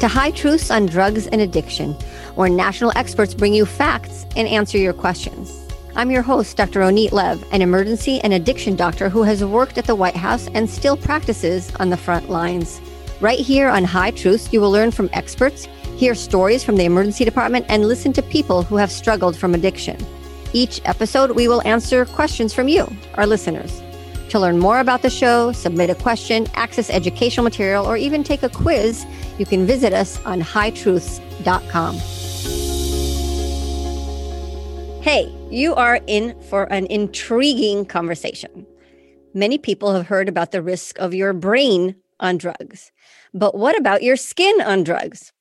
[0.00, 1.92] to High Truths on Drugs and Addiction,
[2.34, 5.68] where national experts bring you facts and answer your questions.
[5.94, 6.80] I'm your host, Dr.
[6.80, 10.70] Ronit Lev, an emergency and addiction doctor who has worked at the White House and
[10.70, 12.80] still practices on the front lines.
[13.20, 17.26] Right here on High Truths, you will learn from experts, hear stories from the emergency
[17.26, 19.98] department, and listen to people who have struggled from addiction.
[20.54, 23.82] Each episode, we will answer questions from you, our listeners.
[24.30, 28.44] To learn more about the show, submit a question, access educational material, or even take
[28.44, 29.04] a quiz,
[29.38, 31.96] you can visit us on hightruths.com.
[35.02, 38.64] Hey, you are in for an intriguing conversation.
[39.34, 42.92] Many people have heard about the risk of your brain on drugs,
[43.34, 45.32] but what about your skin on drugs?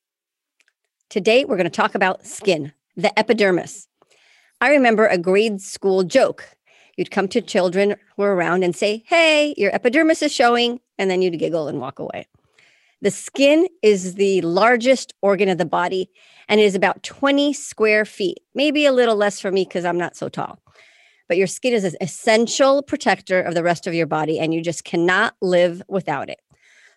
[1.09, 3.87] Today, we're going to talk about skin, the epidermis.
[4.61, 6.55] I remember a grade school joke
[6.99, 10.81] You'd come to children who were around and say, Hey, your epidermis is showing.
[10.97, 12.27] And then you'd giggle and walk away.
[13.01, 16.09] The skin is the largest organ of the body
[16.49, 19.97] and it is about 20 square feet, maybe a little less for me because I'm
[19.97, 20.59] not so tall.
[21.29, 24.61] But your skin is an essential protector of the rest of your body and you
[24.61, 26.41] just cannot live without it.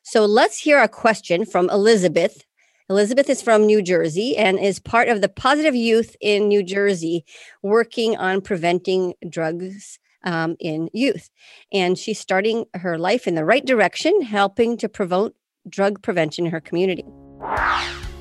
[0.03, 2.45] So let's hear a question from Elizabeth.
[2.91, 7.25] Elizabeth is from New Jersey and is part of the Positive Youth in New Jersey,
[7.63, 11.31] working on preventing drugs um, in youth.
[11.73, 15.35] And she's starting her life in the right direction, helping to promote
[15.69, 17.05] drug prevention in her community.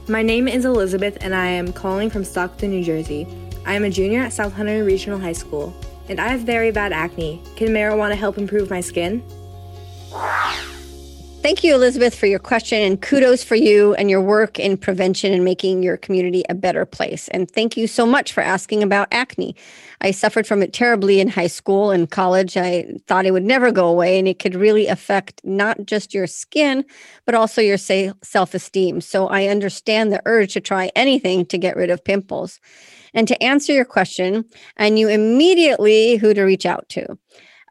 [0.08, 3.28] My name is Elizabeth, and I am calling from Stockton, New Jersey.
[3.66, 5.75] I am a junior at South Hunter Regional High School,
[6.09, 7.42] and I have very bad acne.
[7.56, 9.23] Can marijuana help improve my skin?
[11.42, 15.34] Thank you, Elizabeth, for your question and kudos for you and your work in prevention
[15.34, 17.30] and making your community a better place.
[17.30, 19.56] And thank you so much for asking about acne.
[20.02, 22.58] I suffered from it terribly in high school and college.
[22.58, 26.28] I thought it would never go away and it could really affect not just your
[26.28, 26.86] skin,
[27.25, 29.02] but also your self esteem.
[29.02, 32.59] So I understand the urge to try anything to get rid of pimples.
[33.16, 34.46] And to answer your question,
[34.78, 37.18] I knew immediately who to reach out to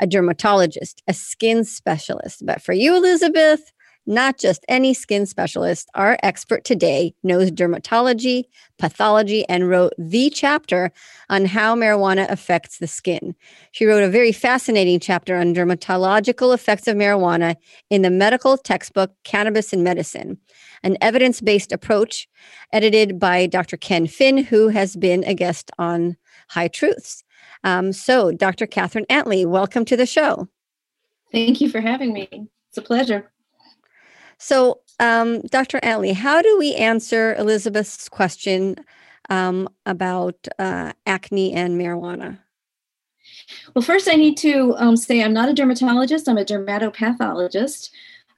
[0.01, 2.45] a dermatologist, a skin specialist.
[2.45, 3.73] But for you, Elizabeth,
[4.07, 5.89] not just any skin specialist.
[5.95, 8.45] Our expert today knows dermatology,
[8.79, 10.91] pathology, and wrote the chapter
[11.29, 13.35] on how marijuana affects the skin.
[13.73, 17.57] She wrote a very fascinating chapter on dermatological effects of marijuana
[17.89, 20.39] in the medical textbook Cannabis and Medicine,
[20.83, 22.29] an evidence based approach
[22.73, 23.77] edited by Dr.
[23.77, 26.17] Ken Finn, who has been a guest on
[26.49, 27.23] High Truths.
[27.65, 28.67] Um, so, Dr.
[28.67, 30.49] Catherine Antley, welcome to the show.
[31.33, 32.29] Thank you for having me.
[32.69, 33.31] It's a pleasure.
[34.39, 35.81] So, um, Dr.
[35.83, 38.77] Antley, how do we answer Elizabeth's question
[39.29, 42.39] um, about uh, acne and marijuana?
[43.75, 47.91] Well, first, I need to um, say I'm not a dermatologist, I'm a dermatopathologist.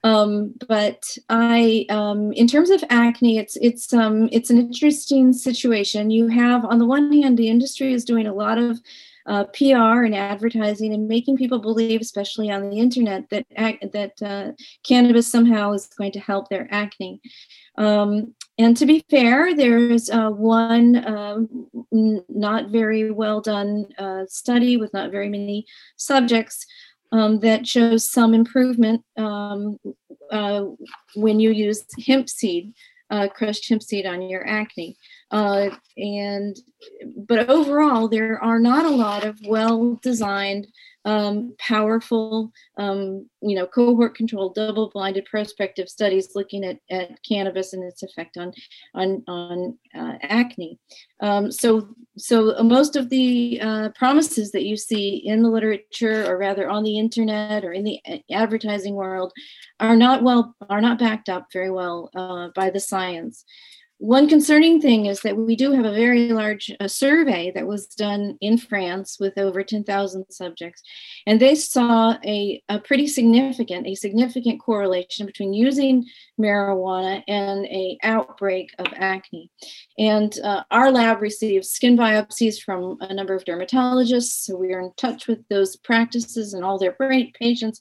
[0.04, 6.10] Um, but I, um, in terms of acne, it's it's um, it's an interesting situation.
[6.10, 8.80] You have, on the one hand, the industry is doing a lot of
[9.26, 13.46] uh, PR and advertising and making people believe, especially on the internet, that
[13.92, 14.52] that uh,
[14.84, 17.20] cannabis somehow is going to help their acne.
[17.78, 21.38] Um, and to be fair, there's uh, one uh,
[21.92, 25.66] n- not very well done uh, study with not very many
[25.96, 26.66] subjects
[27.12, 29.78] um, that shows some improvement um,
[30.30, 30.64] uh,
[31.14, 32.72] when you use hemp seed,
[33.10, 34.96] uh, crushed hemp seed on your acne.
[35.32, 36.56] Uh, and
[37.16, 40.66] but overall, there are not a lot of well designed
[41.04, 48.02] um, powerful, um, you know, cohort-controlled, double-blinded prospective studies looking at, at cannabis and its
[48.02, 48.52] effect on
[48.94, 50.78] on on uh, acne.
[51.20, 56.38] Um, so, so most of the uh, promises that you see in the literature, or
[56.38, 58.00] rather on the internet or in the
[58.30, 59.32] advertising world,
[59.80, 63.44] are not well are not backed up very well uh, by the science.
[64.02, 67.86] One concerning thing is that we do have a very large uh, survey that was
[67.86, 70.82] done in France with over 10,000 subjects,
[71.24, 76.04] and they saw a, a pretty significant, a significant correlation between using
[76.36, 79.48] marijuana and a outbreak of acne.
[79.96, 84.80] And uh, our lab receives skin biopsies from a number of dermatologists, so we are
[84.80, 86.96] in touch with those practices and all their
[87.38, 87.80] patients.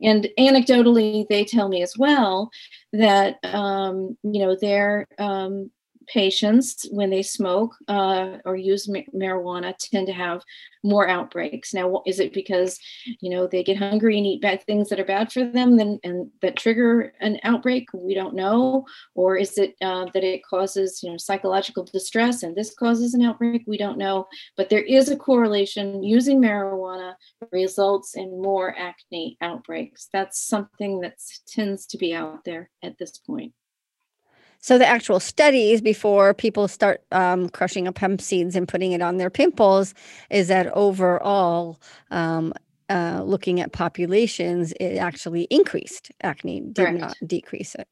[0.00, 2.52] And anecdotally, they tell me as well
[2.98, 5.70] that um, you know their um,
[6.06, 10.42] patients when they smoke uh, or use ma- marijuana tend to have
[10.82, 11.74] more outbreaks.
[11.74, 12.78] Now is it because
[13.20, 15.98] you know they get hungry and eat bad things that are bad for them then
[16.04, 17.88] and that trigger an outbreak?
[17.92, 18.86] We don't know.
[19.14, 23.22] Or is it uh, that it causes you know psychological distress and this causes an
[23.22, 23.64] outbreak?
[23.66, 24.26] We don't know.
[24.56, 26.02] But there is a correlation.
[26.02, 27.14] Using marijuana
[27.52, 30.08] results in more acne outbreaks.
[30.12, 31.14] That's something that
[31.46, 33.52] tends to be out there at this point
[34.66, 39.00] So the actual studies before people start um, crushing up hemp seeds and putting it
[39.00, 39.94] on their pimples
[40.28, 41.80] is that overall,
[42.10, 42.52] um,
[42.88, 46.98] uh, looking at populations, it actually increased acne, did Correct.
[46.98, 47.86] not decrease it.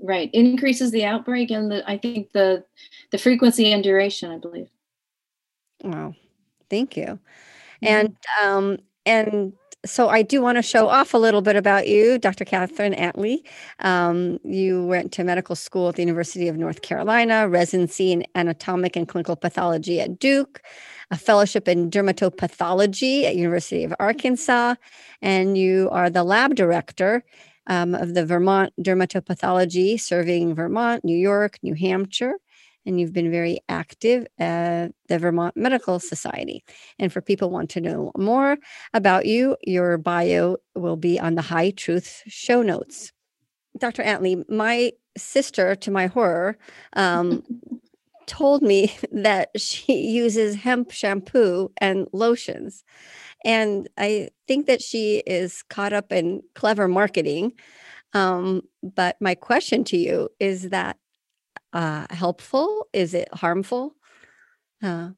[0.00, 2.64] Right, increases the outbreak and the I think the
[3.10, 4.30] the frequency and duration.
[4.30, 4.68] I believe.
[5.82, 6.14] Wow,
[6.70, 7.18] thank you,
[7.82, 7.84] mm-hmm.
[7.84, 9.54] and um, and
[9.86, 12.44] so I do want to show off a little bit about you, Dr.
[12.44, 13.44] Catherine Antley.
[13.80, 18.96] Um, you went to medical school at the University of North Carolina, residency in anatomic
[18.96, 20.62] and clinical pathology at Duke,
[21.10, 24.74] a fellowship in dermatopathology at University of Arkansas,
[25.22, 27.24] and you are the lab director
[27.68, 32.34] um, of the Vermont Dermatopathology, serving Vermont, New York, New Hampshire
[32.86, 36.64] and you've been very active at the Vermont Medical Society.
[36.98, 38.56] And for people want to know more
[38.94, 43.12] about you, your bio will be on the High Truth show notes.
[43.78, 44.02] Dr.
[44.02, 46.56] Antley, my sister, to my horror,
[46.94, 47.42] um,
[48.26, 52.84] told me that she uses hemp shampoo and lotions.
[53.44, 57.52] And I think that she is caught up in clever marketing.
[58.12, 60.96] Um, but my question to you is that
[61.72, 62.88] uh, helpful?
[62.92, 63.94] Is it harmful?
[64.82, 65.10] Uh,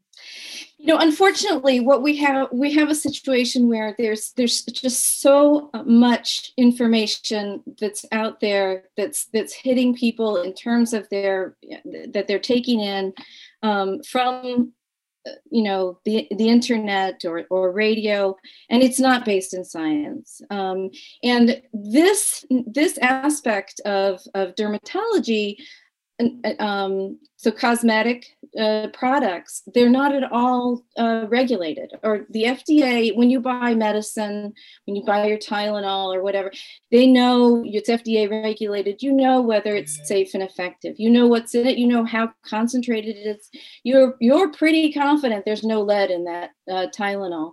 [0.79, 5.71] you know, unfortunately, what we have we have a situation where there's there's just so
[5.85, 11.57] much information that's out there that's that's hitting people in terms of their
[12.13, 13.13] that they're taking in
[13.63, 14.73] um, from
[15.27, 18.37] uh, you know the the internet or or radio
[18.71, 20.91] and it's not based in science um,
[21.25, 25.57] and this this aspect of of dermatology
[26.59, 28.27] um, so cosmetic
[28.59, 34.53] uh, products they're not at all uh, regulated or the fda when you buy medicine
[34.87, 36.51] when you buy your tylenol or whatever
[36.91, 39.03] they know it's fda regulated.
[39.03, 40.97] You know whether it's safe and effective.
[40.99, 41.79] You know what's in it.
[41.79, 43.49] You know how concentrated it is.
[43.85, 47.53] You're you're pretty confident there's no lead in that uh, tylenol.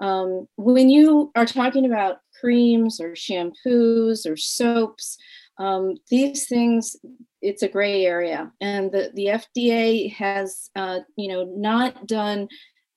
[0.00, 5.18] Um, when you are talking about creams or shampoos or soaps
[5.58, 6.96] um, these things
[7.42, 8.52] it's a gray area.
[8.60, 12.48] And the, the fda has uh, you know not done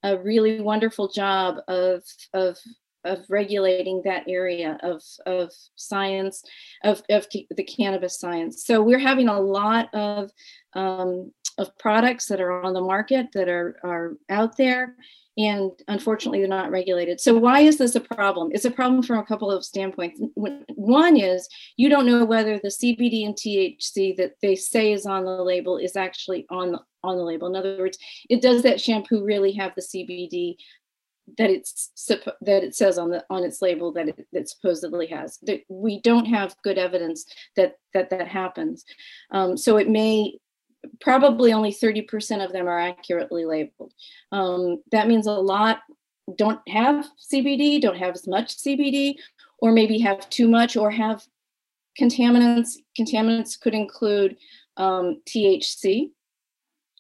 [0.04, 2.04] a really wonderful job of
[2.34, 2.58] of
[3.06, 6.44] of regulating that area of of science
[6.84, 8.66] of, of the cannabis science.
[8.66, 10.32] So we're having a lot of
[10.74, 14.96] um, of products that are on the market that are are out there
[15.38, 17.20] and unfortunately they're not regulated.
[17.20, 18.50] So why is this a problem?
[18.52, 20.22] It's a problem from a couple of standpoints.
[20.36, 21.48] One is
[21.78, 25.78] you don't know whether the cbd and thc that they say is on the label
[25.78, 27.48] is actually on the on the label.
[27.48, 27.98] In other words
[28.30, 30.56] it does that shampoo really have the cbd
[31.38, 31.92] that it's
[32.42, 35.40] that it says on the on its label that it, that supposedly has.
[35.44, 37.26] That we don't have good evidence
[37.56, 38.84] that that that happens.
[39.32, 40.38] Um, so it may
[41.00, 43.94] probably only 30% of them are accurately labeled.
[44.32, 45.80] Um, that means a lot
[46.38, 49.16] don't have CBD, don't have as much CBD,
[49.60, 51.24] or maybe have too much or have
[52.00, 52.78] contaminants.
[52.98, 54.38] Contaminants could include
[54.78, 56.12] um, THC,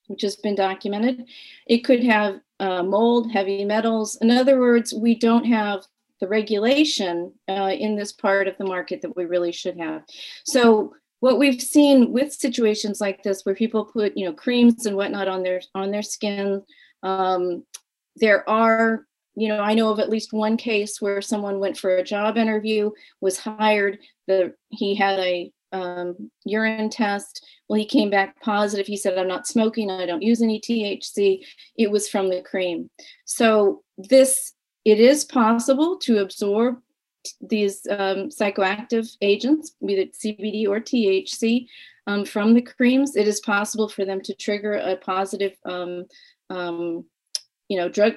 [0.07, 1.25] which has been documented.
[1.67, 4.17] It could have uh, mold, heavy metals.
[4.21, 5.85] In other words, we don't have
[6.19, 10.03] the regulation uh, in this part of the market that we really should have.
[10.45, 10.93] So
[11.23, 15.29] what we've seen with situations like this where people put you know creams and whatnot
[15.29, 16.61] on their on their skin
[17.01, 17.63] um,
[18.17, 21.95] there are you know i know of at least one case where someone went for
[21.95, 27.43] a job interview was hired the he had a um, urine test.
[27.67, 28.85] Well he came back positive.
[28.85, 29.89] He said i'm not smoking.
[29.89, 31.39] I don't use any thc
[31.77, 32.89] it was from the cream.
[33.23, 34.51] So this
[34.83, 36.79] it is possible to absorb
[37.41, 41.67] these um, psychoactive agents, be it CBD or THC,
[42.07, 46.05] um, from the creams, it is possible for them to trigger a positive, um,
[46.49, 47.05] um
[47.69, 48.15] you know, drug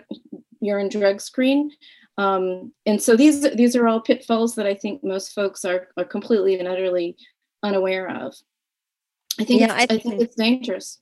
[0.60, 1.70] urine drug screen.
[2.18, 6.04] Um, and so these these are all pitfalls that I think most folks are are
[6.04, 7.16] completely and utterly
[7.62, 8.34] unaware of.
[9.38, 10.98] I think yeah, I, I think it's dangerous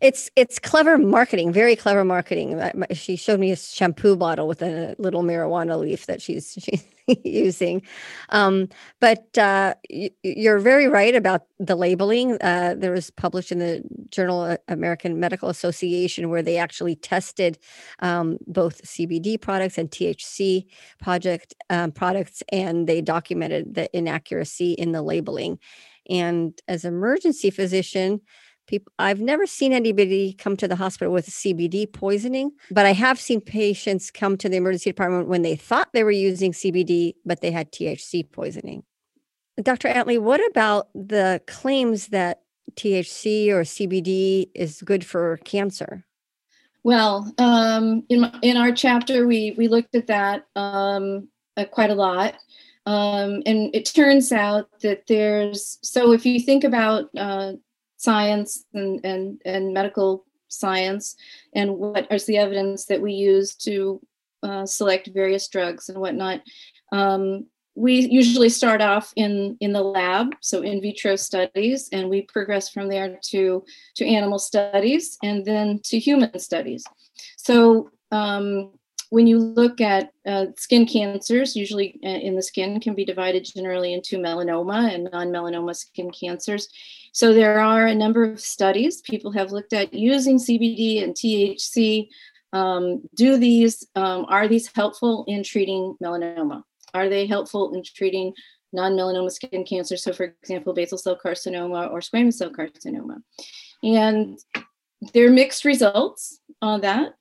[0.00, 2.60] it's it's clever marketing, very clever marketing.
[2.92, 6.84] She showed me a shampoo bottle with a little marijuana leaf that she's she's
[7.24, 7.82] using.
[8.30, 8.68] Um,
[9.00, 9.74] but uh,
[10.22, 12.38] you're very right about the labeling.
[12.40, 17.58] Uh, there was published in the Journal American Medical Association where they actually tested
[18.00, 20.66] um, both CBD products and THC
[21.00, 25.58] project um, products, and they documented the inaccuracy in the labeling.
[26.08, 28.20] And as emergency physician,
[28.66, 33.18] people i've never seen anybody come to the hospital with cbd poisoning but i have
[33.18, 37.40] seen patients come to the emergency department when they thought they were using cbd but
[37.40, 38.82] they had thc poisoning
[39.62, 39.88] Dr.
[39.88, 42.40] antley what about the claims that
[42.74, 46.04] THC or CBD is good for cancer?
[46.84, 51.90] Well, um, in my, in our chapter, we we looked at that um, uh, quite
[51.90, 52.34] a lot,
[52.84, 57.54] um, and it turns out that there's so if you think about uh,
[57.96, 61.16] science and, and and medical science
[61.54, 64.00] and what is the evidence that we use to
[64.42, 66.40] uh, select various drugs and whatnot.
[66.92, 72.22] Um, we usually start off in in the lab so in vitro studies and we
[72.22, 73.62] progress from there to
[73.94, 76.84] to animal studies and then to human studies
[77.36, 78.72] so um,
[79.10, 83.44] when you look at uh, skin cancers usually uh, in the skin can be divided
[83.44, 86.68] generally into melanoma and non-melanoma skin cancers
[87.12, 92.08] so there are a number of studies people have looked at using cbd and thc
[92.52, 96.62] um, do these um, are these helpful in treating melanoma
[96.94, 98.32] are they helpful in treating
[98.72, 99.96] non-melanoma skin cancer?
[99.96, 103.22] So, for example, basal cell carcinoma or squamous cell carcinoma.
[103.82, 104.38] And
[105.12, 107.14] there are mixed results on that.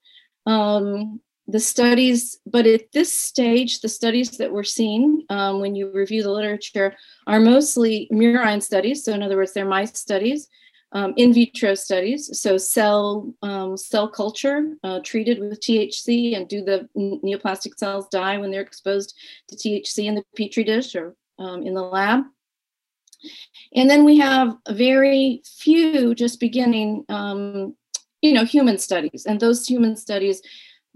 [0.46, 5.92] Um, the studies, but at this stage, the studies that we're seeing um, when you
[5.92, 6.96] review the literature
[7.28, 9.04] are mostly murine studies.
[9.04, 10.48] So, in other words, they're mice studies
[10.96, 16.64] um, in vitro studies, so cell um, cell culture uh, treated with THC, and do
[16.64, 19.14] the neoplastic cells die when they're exposed
[19.50, 22.24] to THC in the petri dish or um, in the lab?
[23.74, 27.75] And then we have very few just beginning, um,
[28.22, 30.42] you know, human studies, and those human studies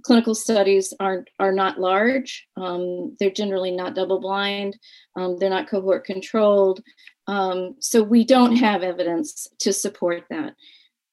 [0.03, 2.48] clinical studies aren't are not large.
[2.58, 4.77] Um, they're generally not double blind.
[5.15, 6.82] Um, they're not cohort controlled.
[7.27, 10.56] Um, so we don't have evidence to support that.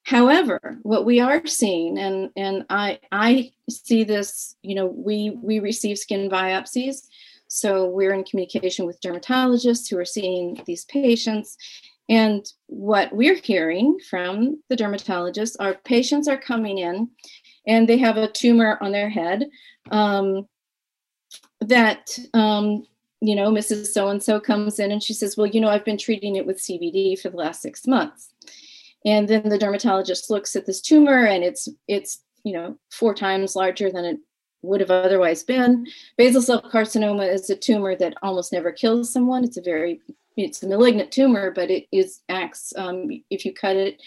[0.05, 5.59] However, what we are seeing, and and I I see this, you know, we we
[5.59, 7.09] receive skin biopsies,
[7.49, 11.57] so we're in communication with dermatologists who are seeing these patients,
[12.09, 17.11] and what we're hearing from the dermatologists are patients are coming in,
[17.67, 19.47] and they have a tumor on their head
[19.91, 20.47] um,
[21.61, 22.87] that um,
[23.21, 23.87] you know, Mrs.
[23.87, 26.47] So and so comes in and she says, Well, you know, I've been treating it
[26.47, 28.29] with CBD for the last six months.
[29.05, 33.55] And then the dermatologist looks at this tumor and it's, it's, you know, four times
[33.55, 34.19] larger than it
[34.63, 35.87] would have otherwise been.
[36.17, 39.45] Basal cell carcinoma is a tumor that almost never kills someone.
[39.45, 40.01] It's a very,
[40.37, 44.03] it's a malignant tumor, but it is acts, um, if you cut it,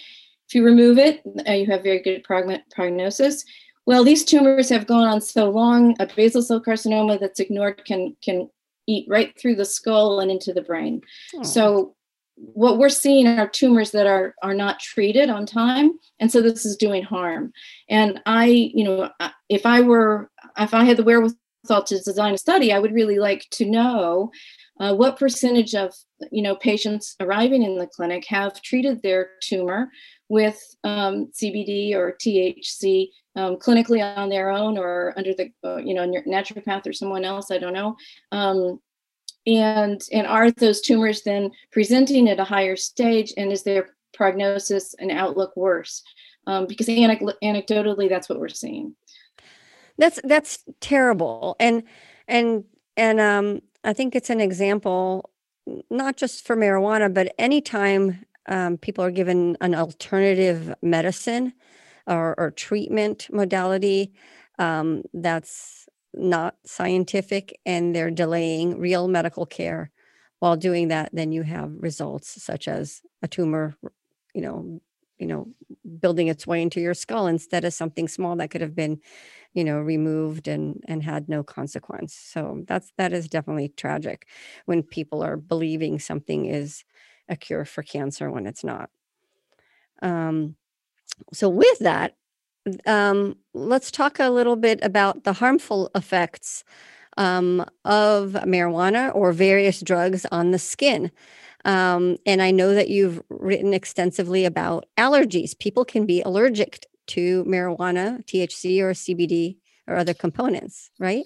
[0.50, 3.46] if you remove it, uh, you have very good prognosis.
[3.86, 5.96] Well, these tumors have gone on so long.
[6.00, 8.50] A basal cell carcinoma that's ignored can can
[8.88, 11.02] eat right through the skull and into the brain.
[11.36, 11.44] Oh.
[11.44, 11.96] So
[12.36, 16.66] what we're seeing are tumors that are are not treated on time and so this
[16.66, 17.52] is doing harm
[17.90, 19.10] and i you know
[19.50, 23.20] if i were if i had the wherewithal to design a study i would really
[23.20, 24.32] like to know
[24.80, 25.94] uh, what percentage of
[26.32, 29.90] you know patients arriving in the clinic have treated their tumor
[30.30, 33.10] with um, cbd or thc
[33.40, 37.52] um, clinically on their own or under the uh, you know naturopath or someone else?
[37.52, 37.96] I don't know.
[38.32, 38.80] Um,
[39.48, 43.34] and and are those tumors then presenting at a higher stage?
[43.38, 46.04] And is their prognosis and outlook worse?
[46.48, 48.96] Um, because anecdotally that's what we're seeing.
[49.98, 51.56] That's that's terrible.
[51.60, 51.84] And
[52.28, 52.66] and
[52.98, 55.30] and um i think it's an example
[55.90, 61.54] not just for marijuana but anytime um, people are given an alternative medicine
[62.08, 64.12] or, or treatment modality
[64.58, 69.92] um, that's not scientific and they're delaying real medical care
[70.40, 73.76] while doing that then you have results such as a tumor
[74.34, 74.82] you know
[75.20, 75.48] you know
[76.02, 79.00] building its way into your skull instead of something small that could have been
[79.54, 84.28] you know removed and and had no consequence so that's that is definitely tragic
[84.66, 86.84] when people are believing something is
[87.30, 88.90] a cure for cancer when it's not
[90.02, 90.56] um
[91.34, 92.16] so with that
[92.88, 96.64] um, let's talk a little bit about the harmful effects
[97.18, 101.12] um, of marijuana or various drugs on the skin.
[101.66, 105.58] Um, and I know that you've written extensively about allergies.
[105.58, 111.26] People can be allergic to marijuana, THC, or CBD, or other components, right?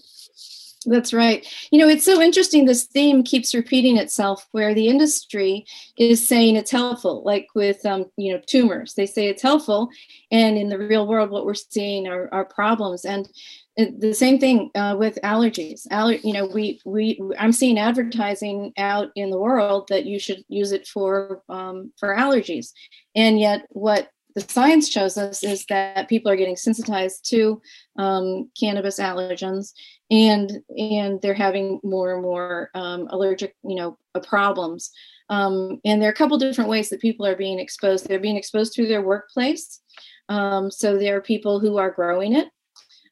[0.85, 1.47] That's right.
[1.71, 2.65] You know, it's so interesting.
[2.65, 5.65] This theme keeps repeating itself where the industry
[5.97, 8.93] is saying it's helpful, like with, um, you know, tumors.
[8.93, 9.89] They say it's helpful.
[10.31, 13.05] And in the real world, what we're seeing are, are problems.
[13.05, 13.29] And
[13.77, 15.87] the same thing uh, with allergies.
[15.91, 20.43] Aller- you know, we, we, I'm seeing advertising out in the world that you should
[20.47, 22.71] use it for, um, for allergies.
[23.15, 27.61] And yet what the science shows us is that people are getting sensitized to
[27.97, 29.73] um, cannabis allergens
[30.09, 34.91] and and they're having more and more um, allergic you know uh, problems.
[35.29, 38.07] Um, and there are a couple different ways that people are being exposed.
[38.07, 39.81] They're being exposed through their workplace.
[40.29, 42.49] Um, so there are people who are growing it.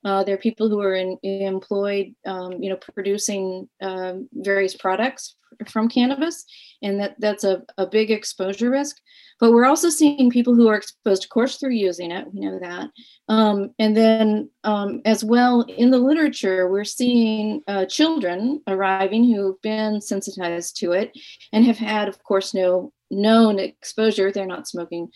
[0.03, 5.35] Uh, there are people who are in, employed, um, you know, producing um, various products
[5.67, 6.45] from cannabis,
[6.81, 8.97] and that that's a, a big exposure risk.
[9.39, 12.27] But we're also seeing people who are exposed, of course, through using it.
[12.33, 12.89] We know that.
[13.27, 19.61] Um, and then, um, as well, in the literature, we're seeing uh, children arriving who've
[19.61, 21.11] been sensitized to it
[21.51, 24.31] and have had, of course, no known exposure.
[24.31, 25.09] They're not smoking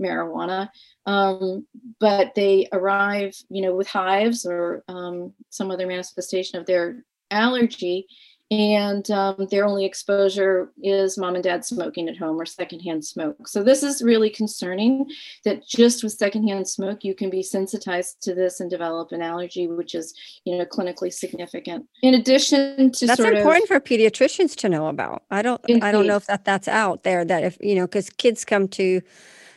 [0.00, 0.68] marijuana,
[1.06, 1.66] um,
[1.98, 8.06] but they arrive, you know, with hives or um, some other manifestation of their allergy
[8.52, 13.48] and um, their only exposure is mom and dad smoking at home or secondhand smoke.
[13.48, 15.06] So this is really concerning
[15.46, 19.68] that just with secondhand smoke you can be sensitized to this and develop an allergy,
[19.68, 20.12] which is
[20.44, 21.86] you know clinically significant.
[22.02, 25.22] In addition to that's important of, for pediatricians to know about.
[25.30, 25.82] I don't indeed.
[25.82, 28.68] I don't know if that that's out there that if you know because kids come
[28.68, 29.00] to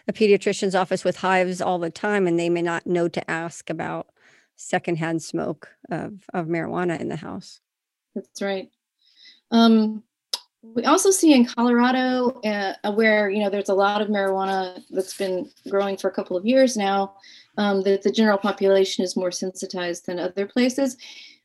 [0.07, 3.69] a pediatrician's office with hives all the time and they may not know to ask
[3.69, 4.07] about
[4.55, 7.59] secondhand smoke of, of marijuana in the house.
[8.13, 8.69] That's right.
[9.51, 10.03] Um,
[10.73, 15.15] we also see in Colorado, uh, where you know there's a lot of marijuana that's
[15.15, 17.15] been growing for a couple of years now,
[17.57, 20.97] um, that the general population is more sensitized than other places.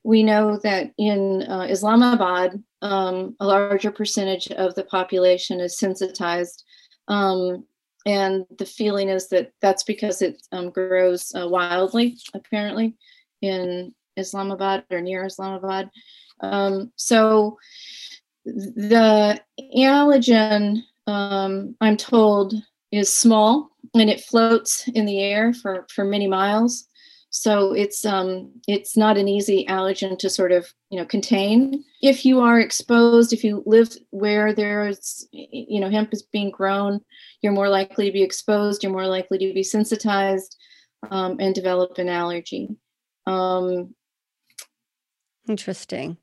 [0.03, 6.65] We know that in uh, Islamabad, um, a larger percentage of the population is sensitized,
[7.09, 7.67] um,
[8.07, 12.95] and the feeling is that that's because it um, grows uh, wildly, apparently,
[13.43, 15.91] in Islamabad or near Islamabad.
[16.41, 17.59] Um, so
[18.45, 19.41] the
[19.77, 22.55] allergen, um, I'm told,
[22.91, 26.87] is small and it floats in the air for, for many miles.
[27.31, 31.85] So it's um, it's not an easy allergen to sort of you know contain.
[32.03, 37.01] If you are exposed, if you live where there's you know hemp is being grown,
[37.41, 38.83] you're more likely to be exposed.
[38.83, 40.57] You're more likely to be sensitized
[41.11, 42.69] um, and develop an allergy.
[43.27, 43.95] Um,
[45.49, 46.17] Interesting.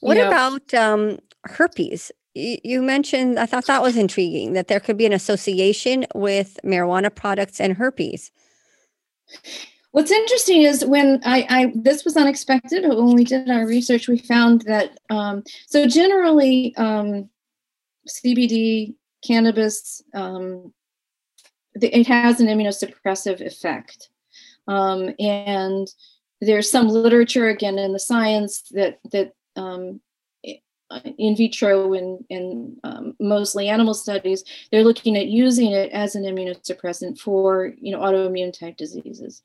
[0.00, 2.12] What about um, herpes?
[2.34, 7.14] You mentioned, I thought that was intriguing that there could be an association with marijuana
[7.14, 8.30] products and herpes.
[9.94, 14.18] What's interesting is when I, I this was unexpected when we did our research, we
[14.18, 17.30] found that um, so generally um,
[18.08, 20.74] CBD cannabis um,
[21.76, 24.08] it has an immunosuppressive effect,
[24.66, 25.86] um, and
[26.40, 30.00] there's some literature again in the science that that um,
[31.18, 36.24] in vitro and, and um, mostly animal studies, they're looking at using it as an
[36.24, 39.42] immunosuppressant for you know autoimmune type diseases.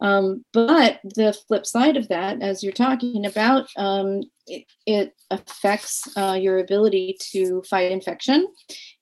[0.00, 6.08] Um, but the flip side of that, as you're talking about, um, it, it, affects
[6.16, 8.48] uh, your ability to fight infection,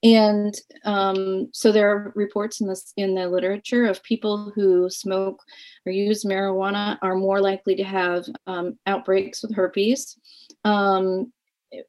[0.02, 0.52] and
[0.84, 5.40] um, so there are reports in this in the literature of people who smoke
[5.86, 10.18] or use marijuana are more likely to have um, outbreaks with herpes.
[10.64, 11.32] Um,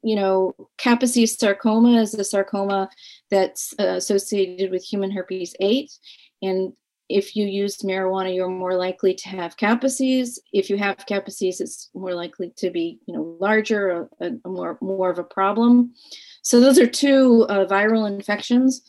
[0.02, 2.90] you know, Kaposi sarcoma is a sarcoma
[3.30, 5.90] that's uh, associated with human herpes 8.
[6.42, 6.72] And
[7.08, 10.38] if you use marijuana, you're more likely to have Kaposi's.
[10.52, 14.78] If you have Kaposi's, it's more likely to be, you know, larger, a, a more
[14.82, 15.94] more of a problem.
[16.42, 18.82] So those are two uh, viral infections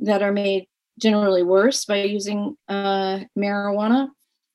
[0.00, 0.68] that are made
[1.00, 4.08] generally worse by using uh, marijuana.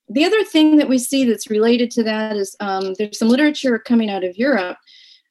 [0.08, 3.78] The other thing that we see that's related to that is um, there's some literature
[3.78, 4.78] coming out of Europe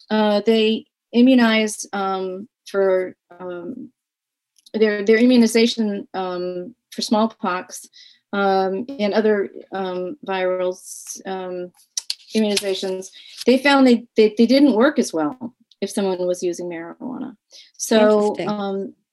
[0.10, 3.92] uh, they immunize um, for um,
[4.74, 7.88] their their immunization um, for smallpox
[8.34, 11.72] um, and other um, virals um,
[12.36, 13.12] immunizations.
[13.46, 17.36] They found they, they they didn't work as well if someone was using marijuana.
[17.78, 18.36] So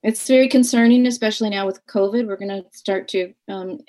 [0.02, 2.28] it's very concerning, especially now with COVID.
[2.28, 3.80] We're going to start to um,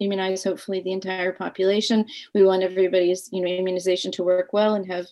[0.00, 2.06] immunize hopefully the entire population.
[2.34, 5.06] We want everybody's you know immunization to work well and have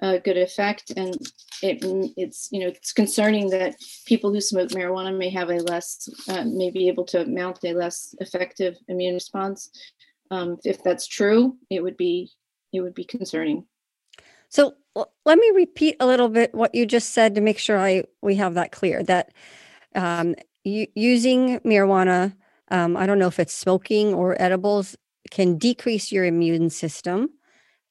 [0.00, 0.92] a good effect.
[0.96, 1.16] And
[1.62, 1.78] it,
[2.16, 3.76] it's you know it's concerning that
[4.06, 7.74] people who smoke marijuana may have a less uh, may be able to mount a
[7.74, 9.70] less effective immune response.
[10.30, 12.30] Um, if that's true, it would be
[12.72, 13.66] it would be concerning.
[14.48, 14.74] So
[15.24, 18.36] let me repeat a little bit what you just said to make sure I we
[18.36, 19.02] have that clear.
[19.02, 19.32] That
[19.94, 22.34] um, using marijuana
[22.70, 24.96] um, I don't know if it's smoking or edibles,
[25.30, 27.30] can decrease your immune system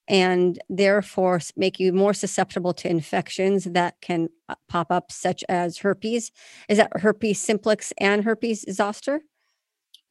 [0.07, 5.77] and therefore make you more susceptible to infections that can uh, pop up, such as
[5.77, 6.31] herpes.
[6.67, 9.21] Is that herpes simplex and herpes zoster?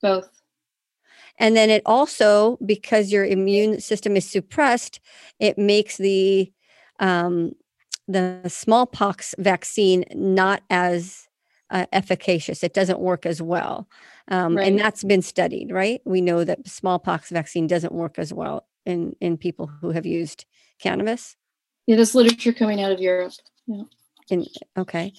[0.00, 0.30] Both.
[1.38, 5.00] And then it also, because your immune system is suppressed,
[5.40, 6.52] it makes the
[7.00, 7.52] um,
[8.08, 11.28] the smallpox vaccine not as
[11.70, 12.64] uh, efficacious.
[12.64, 13.86] It doesn't work as well.
[14.30, 14.68] Um, right.
[14.68, 16.00] And that's been studied, right?
[16.04, 20.44] We know that smallpox vaccine doesn't work as well in, in people who have used
[20.78, 21.36] cannabis.
[21.86, 23.32] Yeah, there's literature coming out of Europe.
[23.66, 23.84] Yeah.
[24.30, 25.14] In, okay.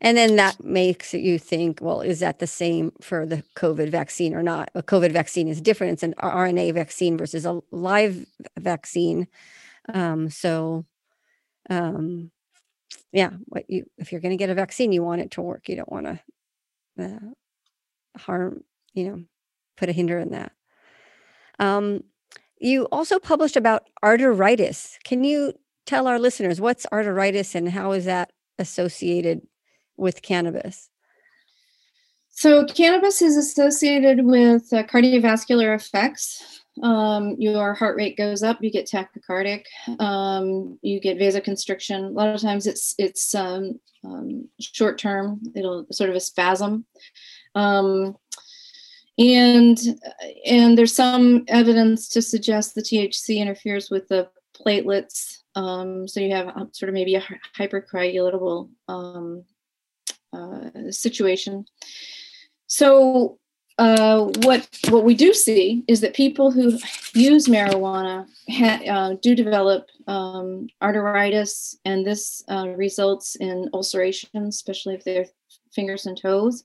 [0.00, 4.34] And then that makes you think, well, is that the same for the COVID vaccine
[4.34, 4.70] or not?
[4.74, 5.94] A COVID vaccine is different.
[5.94, 8.26] It's an RNA vaccine versus a live
[8.58, 9.28] vaccine.
[9.92, 10.84] Um, so,
[11.70, 12.30] um,
[13.12, 15.68] yeah, what you if you're going to get a vaccine, you want it to work.
[15.68, 16.20] You don't want to
[17.02, 17.32] uh,
[18.16, 19.24] harm, you know,
[19.76, 20.52] put a hinder in that.
[21.58, 22.04] Um,
[22.58, 24.96] you also published about arteritis.
[25.04, 25.52] Can you
[25.86, 29.42] tell our listeners what's arteritis and how is that associated
[29.96, 30.88] with cannabis?
[32.30, 36.62] So, cannabis is associated with uh, cardiovascular effects.
[36.82, 39.62] Um, your heart rate goes up, you get tachycardic,
[40.00, 42.06] um, you get vasoconstriction.
[42.06, 45.40] A lot of times it's it's um, um short term.
[45.54, 46.86] It'll sort of a spasm,
[47.54, 48.16] um,
[49.18, 49.78] and
[50.46, 55.38] and there's some evidence to suggest the THC interferes with the platelets.
[55.54, 57.24] Um, so you have sort of maybe a
[57.56, 61.64] hypercoagulable uh, situation.
[62.66, 63.38] So
[63.78, 66.78] uh, what what we do see is that people who
[67.14, 74.94] use marijuana ha, uh, do develop um, arteritis, and this uh, results in ulceration, especially
[74.94, 75.26] if they're
[75.74, 76.64] fingers and toes.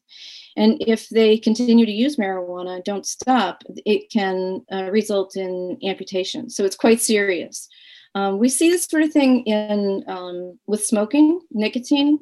[0.55, 6.49] And if they continue to use marijuana, don't stop, it can uh, result in amputation.
[6.49, 7.67] So it's quite serious.
[8.15, 12.19] Um, we see this sort of thing in um, with smoking, nicotine.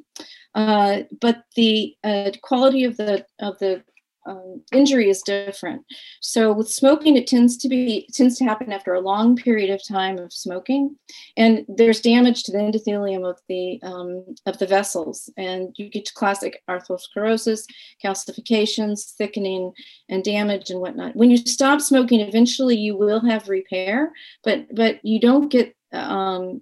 [0.54, 3.84] Uh, but the uh, quality of the of the
[4.28, 5.84] um, injury is different.
[6.22, 9.88] So with smoking, it tends to be tends to happen after a long period of
[9.88, 10.96] time of smoking,
[11.36, 16.06] and there's damage to the endothelium of the um, of the vessels, and you get
[16.06, 17.62] to classic atherosclerosis,
[18.04, 19.72] calcifications, thickening,
[20.10, 21.16] and damage and whatnot.
[21.16, 24.12] When you stop smoking, eventually you will have repair,
[24.44, 26.62] but but you don't get um,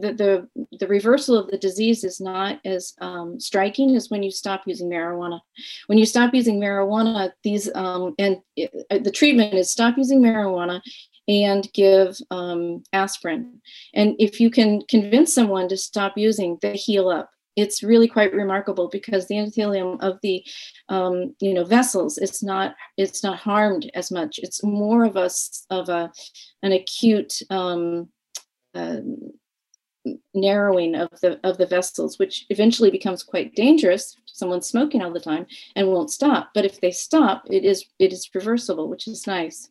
[0.00, 4.30] the, the, the reversal of the disease is not as um, striking as when you
[4.30, 5.40] stop using marijuana.
[5.86, 10.20] When you stop using marijuana, these um, and it, uh, the treatment is stop using
[10.20, 10.80] marijuana
[11.28, 13.60] and give um, aspirin.
[13.94, 17.30] And if you can convince someone to stop using, they heal up.
[17.56, 20.44] It's really quite remarkable because the endothelium of the
[20.88, 24.40] um, you know vessels it's not it's not harmed as much.
[24.42, 25.30] It's more of a
[25.70, 26.10] of a
[26.62, 27.40] an acute
[28.74, 28.96] uh,
[30.34, 35.20] narrowing of the of the vessels which eventually becomes quite dangerous someone's smoking all the
[35.20, 36.50] time and won't stop.
[36.54, 39.70] But if they stop it is it is reversible which is nice.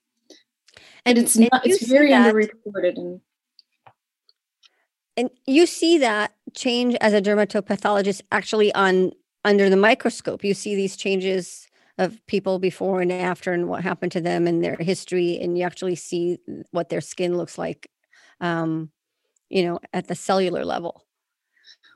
[1.05, 3.21] And it's and not it's very that, underreported and
[5.15, 9.11] and you see that change as a dermatopathologist actually on
[9.45, 10.43] under the microscope.
[10.43, 11.67] You see these changes
[11.97, 15.63] of people before and after and what happened to them and their history and you
[15.63, 16.39] actually see
[16.71, 17.87] what their skin looks like
[18.41, 18.89] um,
[19.53, 21.05] you know, at the cellular level?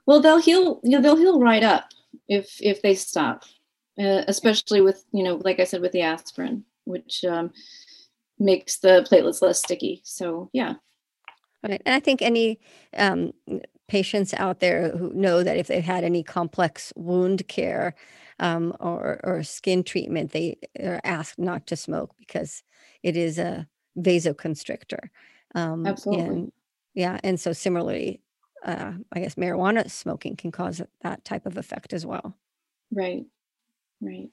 [0.05, 0.79] Well, they'll heal.
[0.83, 1.89] You know, they'll heal right up
[2.29, 3.43] if if they stop,
[3.99, 7.51] uh, especially with you know, like I said, with the aspirin, which um,
[8.37, 10.01] makes the platelets less sticky.
[10.05, 10.75] So yeah.
[11.67, 11.81] Right.
[11.85, 12.59] And I think any
[12.95, 13.33] um,
[13.87, 17.95] patients out there who know that if they've had any complex wound care
[18.39, 22.61] um, or, or skin treatment, they are asked not to smoke because
[23.01, 23.67] it is a
[23.97, 25.09] vasoconstrictor.
[25.55, 26.25] Um, Absolutely.
[26.25, 26.51] And
[26.97, 27.19] yeah.
[27.23, 28.21] And so similarly,
[28.65, 32.35] uh, I guess marijuana smoking can cause that type of effect as well.
[32.91, 33.23] Right.
[34.01, 34.29] Right.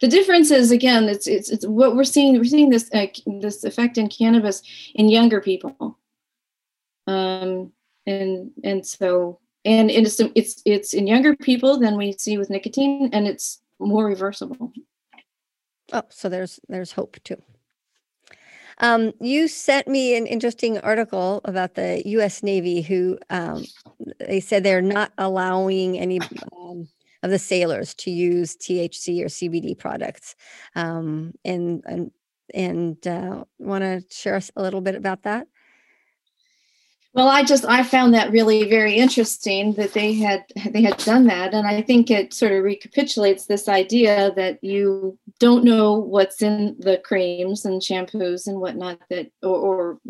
[0.00, 2.36] The difference is again, it's it's, it's what we're seeing.
[2.36, 3.06] We're seeing this uh,
[3.40, 4.62] this effect in cannabis
[4.94, 5.98] in younger people,
[7.06, 7.70] um,
[8.06, 13.10] and and so and it's it's it's in younger people than we see with nicotine,
[13.12, 14.72] and it's more reversible.
[15.92, 17.42] Oh, so there's there's hope too.
[18.80, 22.42] Um, you sent me an interesting article about the U.S.
[22.42, 23.64] Navy, who um,
[24.18, 26.18] they said they're not allowing any
[26.56, 26.88] um,
[27.22, 30.34] of the sailors to use THC or CBD products,
[30.74, 32.10] um, and and
[32.54, 35.46] and uh, want to share us a little bit about that.
[37.12, 41.26] Well, I just I found that really very interesting that they had they had done
[41.26, 46.40] that, and I think it sort of recapitulates this idea that you don't know what's
[46.40, 50.00] in the creams and shampoos and whatnot that or, or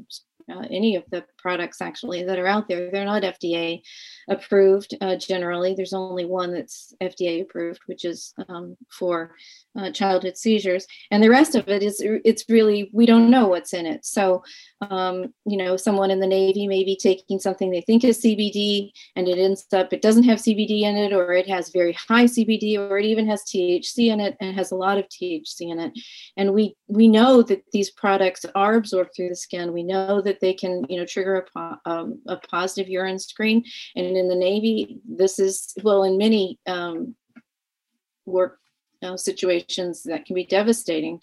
[0.50, 2.90] uh, any of the products actually that are out there.
[2.90, 3.82] They're not FDA
[4.28, 5.74] approved uh, generally.
[5.74, 9.34] There's only one that's FDA approved, which is um, for
[9.78, 13.72] uh, childhood seizures, and the rest of it is it's really we don't know what's
[13.72, 14.04] in it.
[14.04, 14.42] So,
[14.80, 18.90] um, you know, someone in the Navy may be taking something they think is CBD,
[19.16, 22.24] and it ends up it doesn't have CBD in it, or it has very high
[22.24, 25.78] CBD, or it even has THC in it and has a lot of THC in
[25.78, 25.92] it.
[26.36, 29.72] And we we know that these products are absorbed through the skin.
[29.72, 33.64] We know that they can you know trigger a, po- um, a positive urine screen,
[33.96, 37.14] and in the Navy, this is well in many um,
[38.26, 38.58] work
[39.02, 41.20] you know, situations that can be devastating.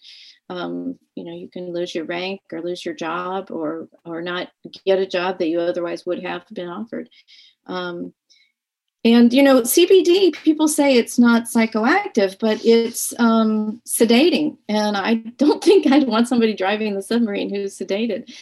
[0.49, 4.49] Um, you know, you can lose your rank or lose your job or or not
[4.85, 7.09] get a job that you otherwise would have been offered.
[7.65, 8.13] Um,
[9.03, 15.15] and you know, CBD, people say it's not psychoactive, but it's um, sedating, and I
[15.15, 18.33] don't think I'd want somebody driving the submarine who's sedated.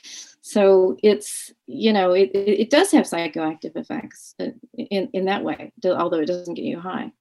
[0.47, 5.73] So it's you know, it it does have psychoactive effects uh, in in that way,
[5.83, 7.11] although it doesn't get you high.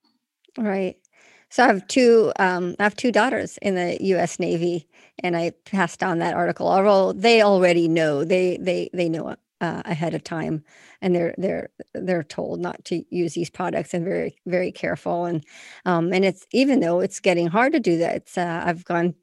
[0.58, 0.98] Right.
[1.48, 4.38] So I have two um, I have two daughters in the U.S.
[4.38, 4.86] Navy,
[5.20, 6.68] and I passed on that article.
[6.68, 10.62] Although they already know, they they they know uh, ahead of time,
[11.00, 15.24] and they're they're they're told not to use these products and very very careful.
[15.24, 15.42] And
[15.86, 19.14] um, and it's even though it's getting hard to do that, it's uh, I've gone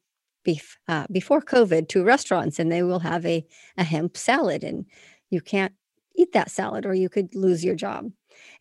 [0.45, 3.45] bef- uh, before COVID to restaurants, and they will have a
[3.77, 4.85] a hemp salad, and
[5.29, 5.73] you can't
[6.15, 8.11] eat that salad, or you could lose your job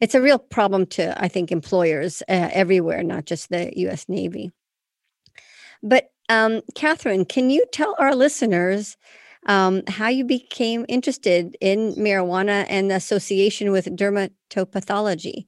[0.01, 4.09] it's a real problem to, I think, employers uh, everywhere, not just the U.S.
[4.09, 4.51] Navy.
[5.83, 8.97] But um, Catherine, can you tell our listeners
[9.47, 15.47] um, how you became interested in marijuana and the association with dermatopathology?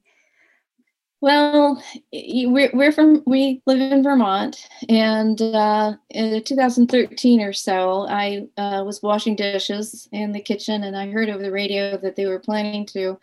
[1.23, 1.81] Well,
[2.11, 8.83] we're, we're from we live in Vermont, and uh, in 2013 or so, I uh,
[8.85, 12.41] was washing dishes in the kitchen, and I heard over the radio that they were
[12.41, 13.17] planning to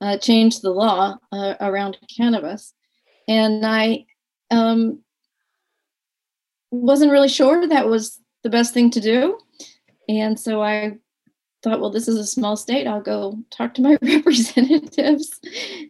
[0.00, 2.72] uh, changed the law uh, around cannabis.
[3.26, 4.04] And I
[4.52, 5.00] um,
[6.70, 9.40] wasn't really sure that was the best thing to do.
[10.08, 10.98] And so I
[11.64, 12.86] thought, well, this is a small state.
[12.86, 15.40] I'll go talk to my representatives.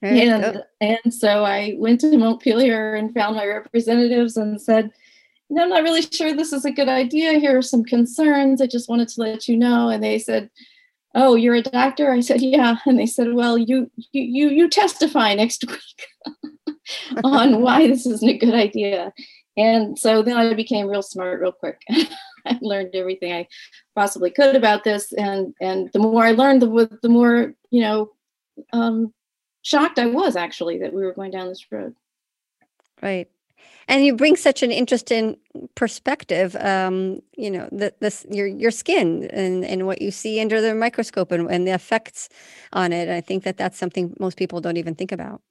[0.01, 4.91] And, and so I went to Montpelier and found my representatives and said,
[5.51, 7.39] you know, I'm not really sure this is a good idea.
[7.39, 8.63] Here are some concerns.
[8.63, 9.91] I just wanted to let you know.
[9.91, 10.49] And they said,
[11.15, 15.35] oh you're a doctor i said yeah and they said well you you you testify
[15.35, 16.29] next week
[17.23, 19.13] on why this isn't a good idea
[19.57, 21.81] and so then i became real smart real quick
[22.47, 23.47] i learned everything i
[23.95, 25.13] possibly could about this.
[25.13, 28.11] And and the more i learned the, the more you know
[28.73, 29.13] um
[29.63, 31.95] shocked i was actually that we were going down this road.
[33.03, 33.29] Right.
[33.87, 35.37] And you bring such an interesting
[35.75, 40.61] perspective um, you know the, this your your skin and and what you see under
[40.61, 42.29] the microscope and, and the effects
[42.73, 43.09] on it.
[43.09, 45.43] I think that that's something most people don't even think about.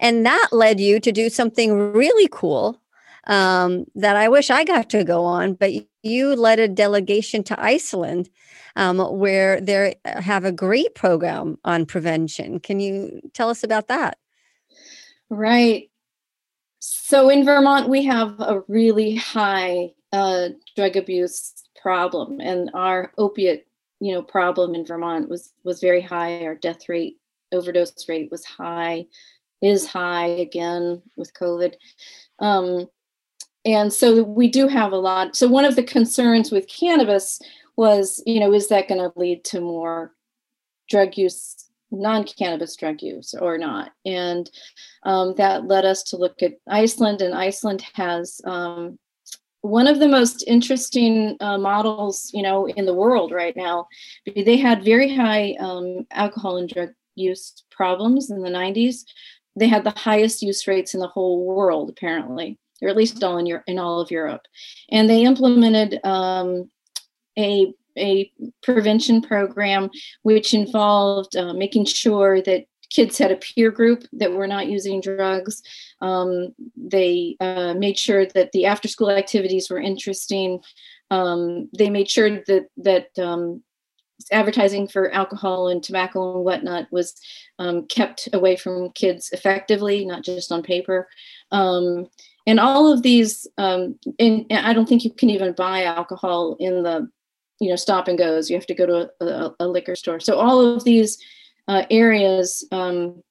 [0.00, 2.80] And that led you to do something really cool
[3.28, 5.70] um, that i wish i got to go on but
[6.08, 8.28] you led a delegation to iceland
[8.76, 14.18] um, where they have a great program on prevention can you tell us about that
[15.30, 15.90] right
[16.80, 23.66] so in Vermont, we have a really high uh, drug abuse problem, and our opiate,
[24.00, 26.44] you know, problem in Vermont was was very high.
[26.44, 27.16] Our death rate,
[27.52, 29.06] overdose rate was high,
[29.60, 31.74] is high again with COVID.
[32.38, 32.88] Um,
[33.68, 35.36] and so we do have a lot.
[35.36, 37.38] So one of the concerns with cannabis
[37.76, 40.14] was, you know, is that going to lead to more
[40.88, 43.92] drug use non-cannabis drug use or not?
[44.06, 44.50] And
[45.02, 48.98] um, that led us to look at iceland and iceland has um,
[49.60, 53.86] one of the most interesting uh, models you know in the world right now.
[54.34, 59.04] They had very high um, alcohol and drug use problems in the 90s
[59.56, 63.38] they had the highest use rates in the whole world apparently or at least all
[63.38, 64.42] in, Europe, in all of europe
[64.90, 66.70] and they implemented um,
[67.38, 68.30] a a
[68.62, 69.90] prevention program
[70.22, 75.00] which involved uh, making sure that kids had a peer group that were not using
[75.00, 75.62] drugs.
[76.00, 80.60] Um, they uh, made sure that the after school activities were interesting.
[81.10, 83.62] Um, they made sure that that um,
[84.32, 87.14] advertising for alcohol and tobacco and whatnot was
[87.58, 91.08] um, kept away from kids effectively, not just on paper.
[92.48, 96.82] And all of these, um, and I don't think you can even buy alcohol in
[96.82, 97.08] the
[97.60, 98.48] you know stop and goes.
[98.48, 100.18] You have to go to a, a, a liquor store.
[100.18, 101.18] So all of these
[101.68, 103.22] uh, areas um,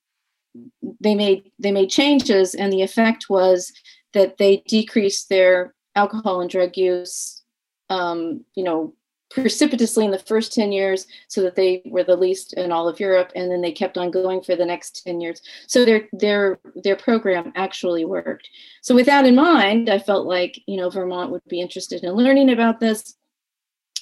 [1.01, 3.73] they made they made changes and the effect was
[4.13, 7.43] that they decreased their alcohol and drug use
[7.89, 8.93] um, you know
[9.29, 12.99] precipitously in the first 10 years so that they were the least in all of
[12.99, 15.41] Europe and then they kept on going for the next 10 years.
[15.67, 18.49] So their their their program actually worked.
[18.81, 22.13] So with that in mind I felt like you know Vermont would be interested in
[22.13, 23.15] learning about this.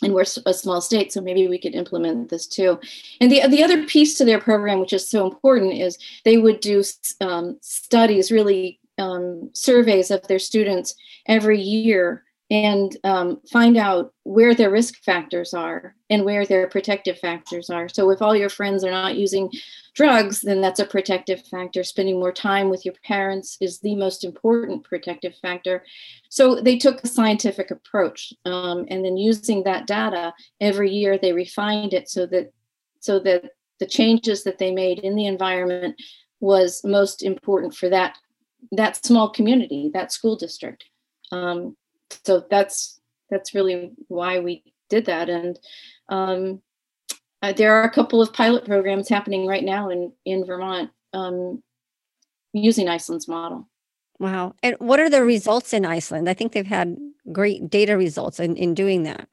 [0.03, 2.79] And we're a small state so maybe we could implement this too.
[3.21, 6.59] And the, the other piece to their program which is so important is they would
[6.59, 6.83] do
[7.21, 10.95] um, studies really um, surveys of their students
[11.27, 17.17] every year and um, find out where their risk factors are and where their protective
[17.17, 17.89] factors are.
[17.89, 19.49] So, if all your friends are not using
[19.95, 21.83] drugs, then that's a protective factor.
[21.83, 25.83] Spending more time with your parents is the most important protective factor.
[26.29, 31.33] So, they took a scientific approach, um, and then using that data every year, they
[31.33, 32.53] refined it so that
[32.99, 35.99] so that the changes that they made in the environment
[36.39, 38.17] was most important for that
[38.71, 40.85] that small community, that school district.
[41.31, 41.75] Um,
[42.23, 45.29] so that's that's really why we did that.
[45.29, 45.59] And
[46.09, 46.61] um,
[47.41, 51.61] uh, there are a couple of pilot programs happening right now in in vermont um,
[52.53, 53.69] using iceland's model.
[54.19, 54.55] Wow.
[54.63, 56.29] And what are the results in iceland?
[56.29, 56.97] I think they've had
[57.31, 59.27] great data results in, in doing that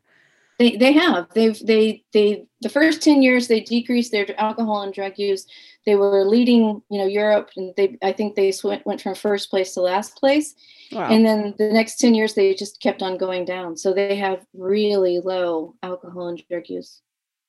[0.63, 1.27] they, they have.
[1.35, 5.45] They've they they the first 10 years they decreased their alcohol and drug use.
[5.85, 9.51] They were leading you know europe and they i think they went, went from first
[9.51, 10.55] place to last place.
[10.93, 11.09] Wow.
[11.11, 13.77] and then the next 10 years they just kept on going down.
[13.77, 17.01] So they have really low alcohol and drug use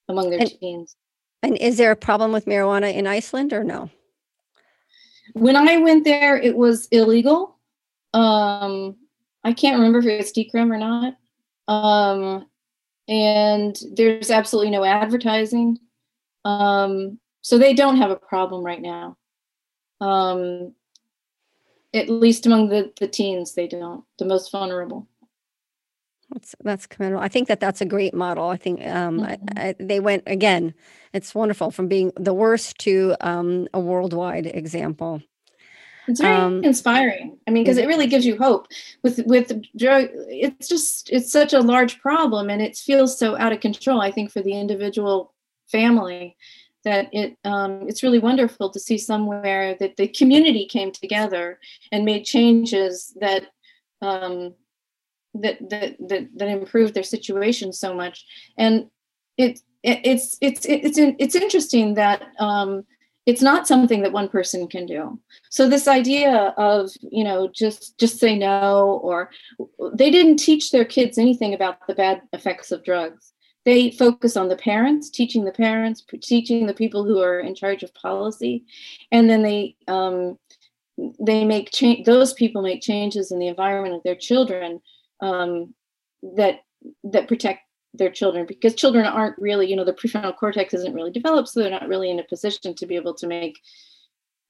[0.10, 0.96] among their and, teens.
[1.44, 3.92] and is there a problem with marijuana in iceland or no?
[5.34, 7.60] When i went there it was illegal.
[8.16, 8.96] Um
[9.44, 11.18] i can't remember if it's decrim or not.
[11.68, 12.48] Um
[13.14, 15.78] and there's absolutely no advertising.
[16.46, 19.18] Um, so they don't have a problem right now.
[20.02, 20.74] Um,
[21.94, 25.08] at least among the, the teens, they don't, the most vulnerable.
[26.32, 27.22] That's that's commendable.
[27.22, 28.50] I think that that's a great model.
[28.50, 29.60] I think um, mm-hmm.
[29.60, 30.74] I, I, they went again.
[31.14, 35.22] It's wonderful from being the worst to um, a worldwide example.
[36.08, 37.38] It's very um, inspiring.
[37.48, 38.68] I mean, because it really gives you hope.
[39.04, 43.54] With with drug, it's just it's such a large problem, and it feels so out
[43.54, 44.02] of control.
[44.02, 45.34] I think for the individual
[45.72, 46.36] family,
[46.84, 51.60] that it um, it's really wonderful to see somewhere that the community came together
[51.92, 53.46] and made changes that
[54.02, 54.54] um,
[55.36, 58.26] that, that that that improved their situation so much.
[58.58, 58.90] And
[59.38, 62.86] it, it it's it's it's it's interesting that um,
[63.26, 65.20] it's not something that one person can do.
[65.50, 69.30] So this idea of you know just just say no or
[69.94, 73.34] they didn't teach their kids anything about the bad effects of drugs.
[73.66, 77.82] They focus on the parents teaching the parents teaching the people who are in charge
[77.84, 78.66] of policy.
[79.12, 80.38] And then they um,
[81.20, 84.82] they make change those people make changes in the environment of their children
[85.22, 85.74] um,
[86.36, 86.60] that
[87.04, 87.62] that protect
[87.94, 91.60] their children because children aren't really you know the prefrontal cortex isn't really developed so
[91.60, 93.60] they're not really in a position to be able to make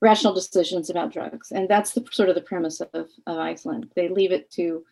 [0.04, 1.52] rational decisions about drugs.
[1.52, 3.90] And that's the sort of the premise of, of iceland.
[3.96, 4.84] They leave it to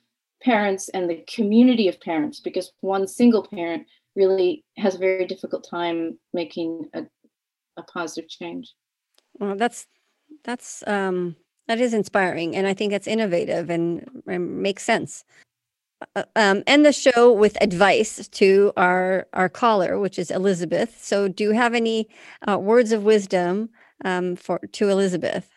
[0.41, 3.85] parents and the community of parents because one single parent
[4.15, 7.03] really has a very difficult time making a,
[7.75, 8.73] a positive change.
[9.37, 9.85] Well that's
[10.45, 11.35] that's um
[11.67, 15.23] that is inspiring and i think it's innovative and, and makes sense
[16.35, 21.03] um, end the show with advice to our our caller, which is Elizabeth.
[21.03, 22.09] So, do you have any
[22.47, 23.69] uh, words of wisdom
[24.03, 25.49] um, for to Elizabeth?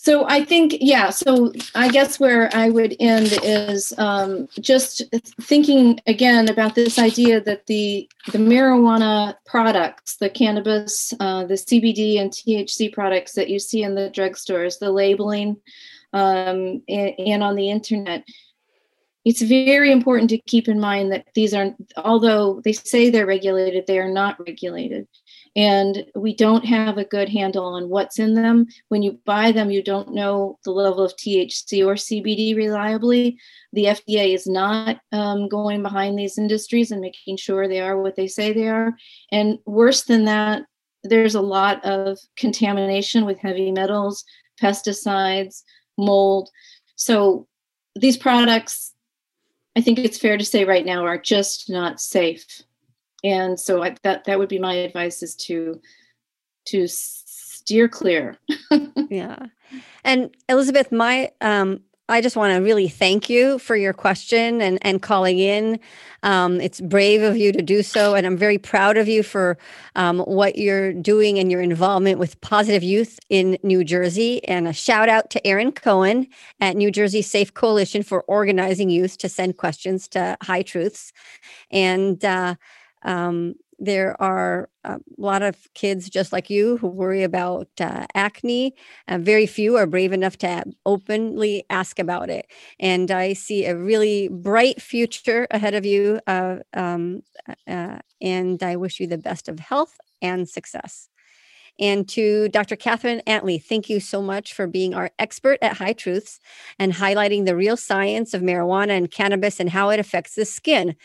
[0.00, 1.10] So I think, yeah.
[1.10, 5.02] So I guess where I would end is um, just
[5.42, 12.20] thinking again about this idea that the the marijuana products, the cannabis, uh, the CBD
[12.20, 15.56] and THC products that you see in the drugstores, the labeling,
[16.12, 18.24] um, and, and on the internet
[19.28, 23.86] it's very important to keep in mind that these are although they say they're regulated
[23.86, 25.06] they are not regulated.
[25.54, 28.66] And we don't have a good handle on what's in them.
[28.88, 33.38] When you buy them you don't know the level of thc or cbd reliably.
[33.74, 38.16] The fda is not um, going behind these industries and making sure they are what
[38.16, 38.94] they say they are.
[39.30, 40.62] And worse than that
[41.02, 44.24] there's a lot of contamination with heavy metals
[44.60, 45.62] pesticides
[45.98, 46.48] mold.
[46.96, 47.46] So
[47.94, 48.92] these products
[49.76, 52.62] i think it's fair to say right now are just not safe.
[53.24, 55.80] And so I, that that would be my advice is to
[56.66, 58.36] to steer clear.
[59.10, 59.46] Yeah.
[60.04, 61.80] And elizabeth my um
[62.10, 65.78] I just want to really thank you for your question and, and calling in.
[66.22, 68.14] Um, it's brave of you to do so.
[68.14, 69.58] And I'm very proud of you for
[69.94, 74.42] um, what you're doing and your involvement with Positive Youth in New Jersey.
[74.48, 76.28] And a shout out to Aaron Cohen
[76.60, 81.12] at New Jersey Safe Coalition for organizing youth to send questions to High Truths.
[81.70, 82.54] And uh,
[83.02, 88.74] um, there are a lot of kids just like you who worry about uh, acne.
[89.06, 92.46] Uh, very few are brave enough to openly ask about it.
[92.80, 96.20] And I see a really bright future ahead of you.
[96.26, 97.22] Uh, um,
[97.66, 101.08] uh, and I wish you the best of health and success.
[101.80, 102.74] And to Dr.
[102.74, 106.40] Catherine Antley, thank you so much for being our expert at High Truths
[106.78, 110.96] and highlighting the real science of marijuana and cannabis and how it affects the skin.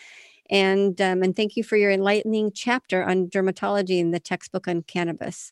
[0.54, 4.84] And um, and thank you for your enlightening chapter on dermatology in the textbook on
[4.84, 5.52] cannabis.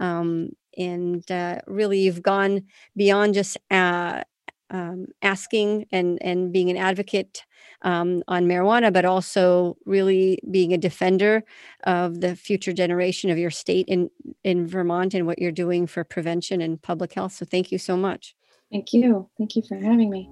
[0.00, 2.64] Um, and uh, really, you've gone
[2.94, 4.22] beyond just uh,
[4.68, 7.46] um, asking and and being an advocate
[7.80, 11.42] um, on marijuana, but also really being a defender
[11.84, 14.10] of the future generation of your state in
[14.42, 17.32] in Vermont and what you're doing for prevention and public health.
[17.32, 18.36] So, thank you so much.
[18.70, 19.30] Thank you.
[19.38, 20.28] Thank you for having me.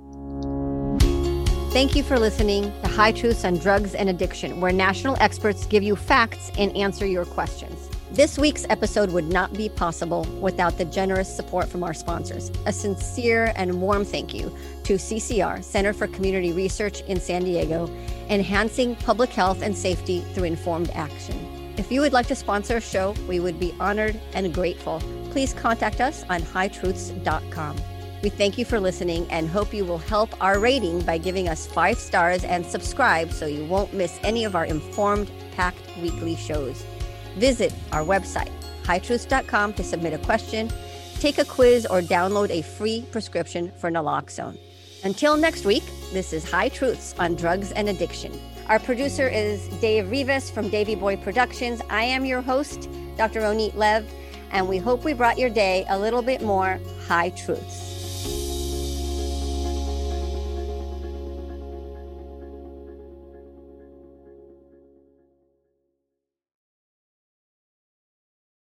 [1.73, 5.83] Thank you for listening to High Truths on Drugs and Addiction, where national experts give
[5.83, 7.89] you facts and answer your questions.
[8.11, 12.53] This week's episode would not be possible without the generous support from our sponsors.
[12.67, 14.55] A sincere and warm thank you
[14.85, 17.89] to CCR, Center for Community Research in San Diego,
[18.29, 21.73] enhancing public health and safety through informed action.
[21.79, 25.01] If you would like to sponsor a show, we would be honored and grateful.
[25.31, 27.79] Please contact us on hightruths.com.
[28.23, 31.67] We thank you for listening and hope you will help our rating by giving us
[31.67, 36.85] five stars and subscribe so you won't miss any of our informed, packed weekly shows.
[37.37, 38.53] Visit our website,
[38.85, 40.71] hightruths.com, to submit a question,
[41.19, 44.57] take a quiz, or download a free prescription for naloxone.
[45.03, 48.41] Until next week, this is High Truths on Drugs and Addiction.
[48.69, 51.83] Our producer is Dave Rivas from Davy Boy Productions.
[51.91, 53.41] I am your host, Dr.
[53.41, 54.09] Ronit Lev,
[54.53, 57.92] and we hope we brought your day a little bit more high truths.